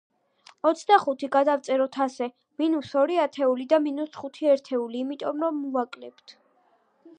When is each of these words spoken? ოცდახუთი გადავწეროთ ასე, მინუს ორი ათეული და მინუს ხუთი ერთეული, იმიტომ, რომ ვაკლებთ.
ოცდახუთი 0.69 1.27
გადავწეროთ 1.35 1.97
ასე, 2.05 2.29
მინუს 2.63 2.95
ორი 3.03 3.21
ათეული 3.25 3.69
და 3.75 3.81
მინუს 3.85 4.17
ხუთი 4.23 4.51
ერთეული, 4.57 5.03
იმიტომ, 5.05 5.47
რომ 5.47 5.63
ვაკლებთ. 5.79 6.39